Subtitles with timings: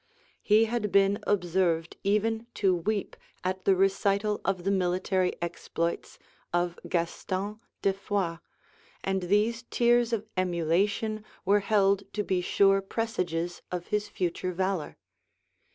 [0.41, 6.17] He had been observed even to weep at the recital of the military exploits
[6.51, 8.39] of Gaston de Foix;
[9.03, 14.97] and these tears of emulation were held to be sure presages of his future valor.